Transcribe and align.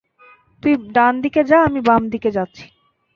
তুই 0.63 0.73
ডান 0.93 1.13
দিকে 1.23 1.41
যা 1.43 1.57
আমি 1.67 1.79
বাম 1.81 2.03
দিকে 2.09 2.29
যাচ্ছি। 2.31 2.65